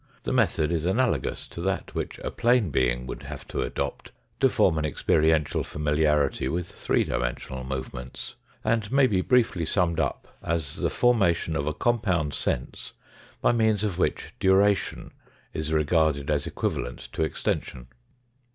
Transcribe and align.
The 0.23 0.33
method 0.33 0.71
is 0.71 0.87
analogous 0.87 1.45
to 1.49 1.61
that 1.61 1.93
which 1.93 2.17
a 2.23 2.31
plane 2.31 2.71
being 2.71 3.05
would 3.05 3.21
have 3.21 3.47
to 3.49 3.61
adopt 3.61 4.11
to 4.39 4.49
form 4.49 4.79
an 4.79 4.83
experiential 4.83 5.63
familiarity 5.63 6.47
with 6.47 6.67
three 6.67 7.03
dimensional 7.03 7.63
movements, 7.63 8.33
and 8.63 8.91
may 8.91 9.05
be 9.05 9.21
briefly 9.21 9.63
summed 9.63 9.99
up 9.99 10.35
as 10.41 10.77
the 10.77 10.89
formation 10.89 11.55
of 11.55 11.67
a 11.67 11.73
compound 11.75 12.33
sense 12.33 12.93
by 13.43 13.51
means 13.51 13.83
of 13.83 13.99
which 13.99 14.33
duration 14.39 15.11
is 15.53 15.71
regarded 15.71 16.31
as 16.31 16.47
equivalent 16.47 17.07
to 17.13 17.21
extension. 17.21 17.85